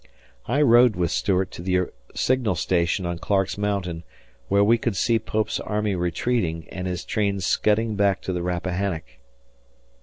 I 0.47 0.63
rode 0.63 0.95
with 0.95 1.11
Stuart 1.11 1.51
to 1.51 1.61
the 1.61 1.91
signal 2.15 2.55
station 2.55 3.05
on 3.05 3.19
Clarke's 3.19 3.55
Mountain 3.55 4.03
where 4.47 4.63
we 4.63 4.79
could 4.79 4.95
see 4.95 5.19
Pope's 5.19 5.59
army 5.59 5.93
retreating 5.93 6.67
and 6.71 6.87
his 6.87 7.05
trains 7.05 7.45
scudding 7.45 7.95
back 7.95 8.19
to 8.23 8.33
the 8.33 8.41
Rappahannock. 8.41 9.03